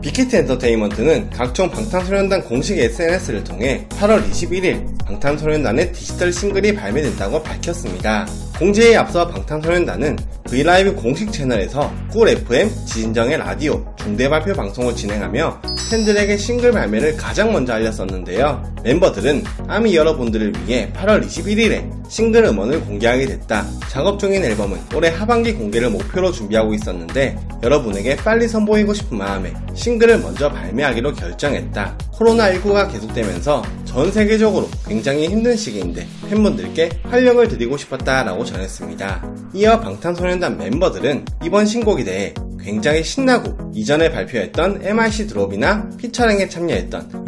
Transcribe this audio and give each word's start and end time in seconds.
빅히트 0.00 0.36
엔터테인먼트는 0.36 1.30
각종 1.30 1.70
방탄소년단 1.70 2.44
공식 2.44 2.78
SNS를 2.78 3.42
통해 3.42 3.86
8월 3.90 4.24
21일 4.30 5.04
방탄소년단의 5.04 5.92
디지털 5.92 6.32
싱글이 6.32 6.74
발매된다고 6.74 7.42
밝혔습니다. 7.42 8.26
공지에 8.58 8.96
앞서 8.96 9.26
방탄소년단은 9.26 10.16
브이라이브 10.48 10.94
공식 10.94 11.30
채널에서 11.30 11.92
꿀 12.10 12.28
FM, 12.28 12.70
지진정의 12.86 13.36
라디오, 13.36 13.84
중대 13.96 14.28
발표 14.30 14.54
방송을 14.54 14.96
진행하며 14.96 15.60
팬들에게 15.90 16.36
싱글 16.38 16.72
발매를 16.72 17.16
가장 17.16 17.52
먼저 17.52 17.74
알렸었는데요. 17.74 18.74
멤버들은 18.82 19.44
아미 19.66 19.94
여러분들을 19.94 20.54
위해 20.66 20.90
8월 20.94 21.24
21일에 21.26 21.86
싱글 22.08 22.44
음원을 22.44 22.80
공개하게 22.80 23.26
됐다. 23.26 23.66
작업 23.90 24.18
중인 24.18 24.42
앨범은 24.42 24.78
올해 24.94 25.10
하반기 25.10 25.52
공개를 25.52 25.90
목표로 25.90 26.32
준비하고 26.32 26.72
있었는데 26.72 27.38
여러분에게 27.62 28.16
빨리 28.16 28.48
선보이고 28.48 28.94
싶은 28.94 29.18
마음에 29.18 29.52
싱글을 29.74 30.20
먼저 30.20 30.50
발매하기로 30.50 31.12
결정했다. 31.12 31.98
코로나19가 32.12 32.90
계속되면서 32.90 33.62
전 33.84 34.10
세계적으로 34.10 34.68
굉장히 34.86 35.28
힘든 35.28 35.56
시기인데 35.56 36.06
팬분들께 36.28 36.90
활력을 37.04 37.48
드리고 37.48 37.76
싶었다라고 37.76 38.44
전했습니다. 38.44 39.24
이어 39.54 39.80
방탄소년 39.80 40.37
단 40.40 40.56
멤버들은 40.56 41.24
이번 41.44 41.66
신곡에 41.66 42.04
대해 42.04 42.34
굉장히 42.60 43.02
신나고 43.02 43.72
이전에 43.72 44.10
발표했던 44.10 44.80
MIC 44.84 45.26
드롭이나 45.28 45.88
피처링에 45.96 46.48
참여했던 46.48 47.24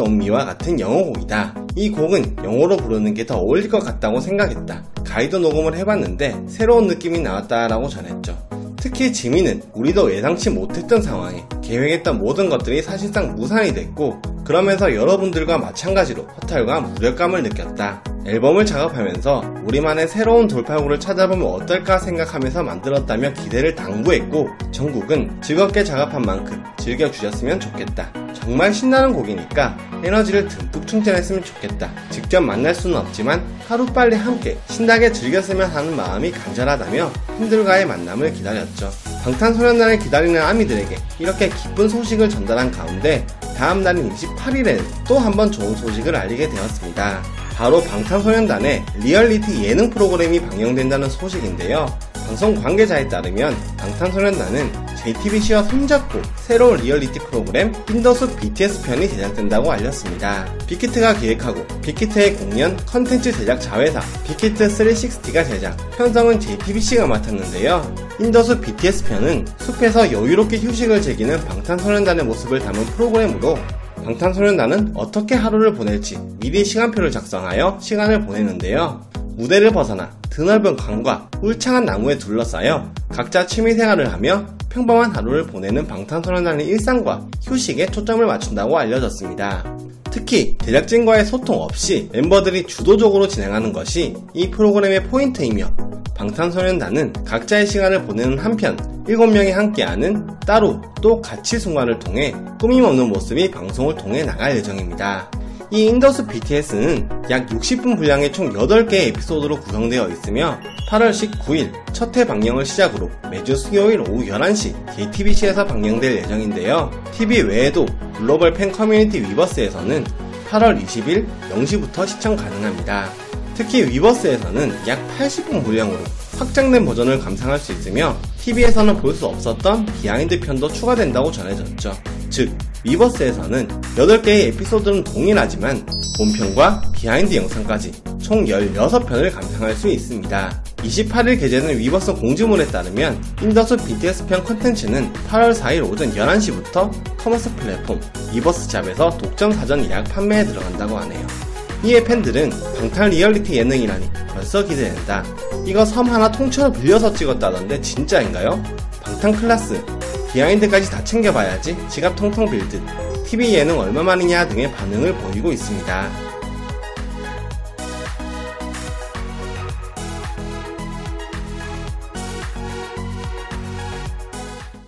On 0.00 0.20
Me와 0.20 0.44
같은 0.44 0.78
영어곡이다. 0.78 1.54
이 1.76 1.90
곡은 1.90 2.36
영어로 2.44 2.76
부르는 2.76 3.14
게 3.14 3.24
더 3.24 3.36
어울릴 3.38 3.68
것 3.68 3.78
같다고 3.78 4.20
생각했다. 4.20 4.84
가이드 5.06 5.36
녹음을 5.36 5.76
해봤는데 5.76 6.42
새로운 6.48 6.86
느낌이 6.86 7.20
나왔다라고 7.20 7.88
전했죠. 7.88 8.36
특히 8.76 9.12
지민은 9.12 9.62
우리도 9.74 10.12
예상치 10.12 10.50
못했던 10.50 11.00
상황에 11.00 11.44
계획했던 11.62 12.18
모든 12.18 12.48
것들이 12.48 12.82
사실상 12.82 13.34
무산이 13.36 13.72
됐고 13.72 14.20
그러면서 14.44 14.94
여러분들과 14.94 15.56
마찬가지로 15.58 16.24
허탈과 16.24 16.80
무력감을 16.80 17.44
느꼈다. 17.44 18.02
앨범을 18.24 18.64
작업하면서 18.64 19.62
우리만의 19.64 20.06
새로운 20.06 20.46
돌파구를 20.46 21.00
찾아보면 21.00 21.46
어떨까 21.46 21.98
생각하면서 21.98 22.62
만들었다며 22.62 23.32
기대를 23.32 23.74
당부했고 23.74 24.48
정국은 24.70 25.40
즐겁게 25.42 25.82
작업한 25.82 26.22
만큼 26.22 26.62
즐겨주셨으면 26.78 27.58
좋겠다. 27.58 28.12
정말 28.32 28.72
신나는 28.72 29.12
곡이니까 29.12 29.76
에너지를 30.04 30.48
듬뿍 30.48 30.86
충전했으면 30.86 31.42
좋겠다. 31.44 31.90
직접 32.10 32.40
만날 32.40 32.74
수는 32.74 32.96
없지만 32.96 33.42
하루빨리 33.68 34.16
함께 34.16 34.56
신나게 34.68 35.12
즐겼으면 35.12 35.70
하는 35.70 35.96
마음이 35.96 36.30
간절하다며 36.30 37.12
팬들과의 37.38 37.86
만남을 37.86 38.32
기다렸죠. 38.32 38.90
방탄소년단을 39.24 39.98
기다리는 39.98 40.40
아미들에게 40.40 40.96
이렇게 41.18 41.48
기쁜 41.48 41.88
소식을 41.88 42.28
전달한 42.28 42.70
가운데 42.70 43.24
다음 43.56 43.82
날인 43.82 44.12
28일에는 44.12 44.82
또 45.06 45.19
한 45.19 45.32
번 45.32 45.50
좋은 45.50 45.74
소식을 45.76 46.14
알리게 46.16 46.48
되었습니다. 46.48 47.41
바로 47.62 47.80
방탄소년단의 47.80 48.84
리얼리티 49.04 49.62
예능 49.62 49.88
프로그램이 49.88 50.40
방영된다는 50.40 51.08
소식인데요. 51.08 51.86
방송 52.26 52.60
관계자에 52.60 53.06
따르면 53.06 53.56
방탄소년단은 53.76 54.72
JTBC와 54.96 55.62
손잡고 55.62 56.20
새로운 56.34 56.78
리얼리티 56.78 57.20
프로그램 57.20 57.72
인더숲 57.88 58.34
BTS 58.34 58.82
편이 58.82 59.08
제작된다고 59.10 59.70
알렸습니다. 59.70 60.44
빅히트가 60.66 61.14
기획하고 61.14 61.64
빅히트의 61.82 62.34
공연 62.34 62.76
컨텐츠 62.84 63.30
제작 63.30 63.60
자회사 63.60 64.00
빅히트 64.26 64.66
360가 64.66 65.46
제작, 65.46 65.76
편성은 65.96 66.40
JTBC가 66.40 67.06
맡았는데요. 67.06 67.94
인더숲 68.18 68.58
BTS 68.58 69.04
편은 69.04 69.46
숲에서 69.58 70.10
여유롭게 70.10 70.58
휴식을 70.58 71.00
즐기는 71.00 71.38
방탄소년단의 71.44 72.24
모습을 72.24 72.58
담은 72.58 72.84
프로그램으로 72.86 73.56
방탄소년단은 74.04 74.92
어떻게 74.94 75.34
하루를 75.34 75.74
보낼지 75.74 76.18
미리 76.40 76.64
시간표를 76.64 77.10
작성하여 77.10 77.78
시간을 77.80 78.26
보내는데요. 78.26 79.00
무대를 79.36 79.70
벗어나 79.70 80.10
드넓은 80.30 80.76
강과 80.76 81.30
울창한 81.40 81.84
나무에 81.84 82.18
둘러싸여 82.18 82.92
각자 83.08 83.46
취미생활을 83.46 84.12
하며 84.12 84.46
평범한 84.68 85.10
하루를 85.10 85.44
보내는 85.44 85.86
방탄소년단의 85.86 86.66
일상과 86.66 87.26
휴식에 87.42 87.86
초점을 87.86 88.24
맞춘다고 88.24 88.78
알려졌습니다. 88.78 89.64
특히 90.10 90.56
제작진과의 90.64 91.24
소통 91.24 91.60
없이 91.62 92.08
멤버들이 92.12 92.66
주도적으로 92.66 93.28
진행하는 93.28 93.72
것이 93.72 94.14
이 94.34 94.50
프로그램의 94.50 95.04
포인트이며 95.04 95.74
방탄소년단은 96.14 97.12
각자의 97.24 97.66
시간을 97.66 98.02
보내는 98.04 98.38
한편 98.38 98.76
7명이 99.04 99.52
함께하는 99.52 100.26
따로 100.46 100.80
또 101.00 101.20
같이 101.20 101.58
순간을 101.58 101.98
통해 101.98 102.34
꾸밈없는 102.60 103.08
모습이 103.08 103.50
방송을 103.50 103.96
통해 103.96 104.24
나갈 104.24 104.56
예정입니다. 104.56 105.30
이 105.70 105.86
인더숲 105.86 106.26
BTS는 106.26 107.08
약 107.30 107.46
60분 107.46 107.96
분량의 107.96 108.30
총 108.32 108.52
8개의 108.52 109.08
에피소드로 109.08 109.58
구성되어 109.60 110.08
있으며 110.10 110.60
8월 110.90 111.10
19일 111.10 111.72
첫 111.94 112.14
회 112.14 112.26
방영을 112.26 112.66
시작으로 112.66 113.10
매주 113.30 113.56
수요일 113.56 114.00
오후 114.02 114.26
11시 114.26 114.74
JTBC에서 114.94 115.64
방영될 115.64 116.16
예정인데요. 116.18 116.90
TV 117.12 117.40
외에도 117.40 117.86
글로벌 118.18 118.52
팬 118.52 118.70
커뮤니티 118.70 119.20
위버스에서는 119.22 120.04
8월 120.50 120.78
20일 120.84 121.26
0시부터 121.50 122.06
시청 122.06 122.36
가능합니다. 122.36 123.08
특히 123.54 123.84
위버스에서는 123.84 124.72
약 124.88 124.98
80분 125.18 125.62
분량으로 125.64 125.98
확장된 126.38 126.84
버전을 126.84 127.18
감상할 127.20 127.58
수 127.58 127.72
있으며 127.72 128.16
TV에서는 128.40 128.96
볼 129.00 129.14
수 129.14 129.26
없었던 129.26 129.86
behind 130.00 130.40
편도 130.40 130.68
추가된다고 130.68 131.30
전해졌죠. 131.30 131.92
즉, 132.30 132.50
위버스에서는 132.84 133.68
8개의 133.96 134.48
에피소드는 134.48 135.04
동일하지만 135.04 135.86
본편과 136.16 136.82
behind 136.96 137.36
영상까지 137.36 137.92
총 138.20 138.44
16편을 138.46 139.32
감상할 139.32 139.74
수 139.76 139.88
있습니다. 139.88 140.62
28일 140.78 141.38
게재된 141.38 141.78
위버스 141.78 142.12
공지문에 142.14 142.66
따르면 142.66 143.22
인더숲 143.42 143.76
BTS 143.76 144.26
편 144.26 144.42
컨텐츠는 144.42 145.12
8월 145.28 145.54
4일 145.54 145.88
오전 145.88 146.12
11시부터 146.12 146.90
commerce 147.18 147.54
플랫폼 147.56 148.00
위버스 148.34 148.66
샵에서 148.68 149.16
독점 149.18 149.52
사전 149.52 149.84
예약 149.84 150.04
판매에 150.04 150.44
들어간다고 150.44 150.98
하네요. 150.98 151.51
이에 151.84 152.02
팬들은 152.04 152.50
방탄 152.78 153.10
리얼리티 153.10 153.56
예능이라니 153.56 154.08
벌써 154.28 154.64
기대된다. 154.64 155.24
이거 155.66 155.84
섬 155.84 156.08
하나 156.08 156.30
통째로 156.30 156.72
빌려서 156.72 157.12
찍었다던데 157.12 157.80
진짜인가요? 157.80 158.62
방탄 159.04 159.32
클라스 159.32 159.84
behind까지 160.32 160.90
다 160.90 161.02
챙겨봐야지 161.02 161.76
지갑 161.88 162.16
텅텅 162.16 162.50
빌듯 162.50 162.80
TV 163.26 163.54
예능 163.54 163.78
얼마만이냐 163.78 164.48
등의 164.48 164.72
반응을 164.72 165.14
보이고 165.14 165.50
있습니다. 165.52 166.31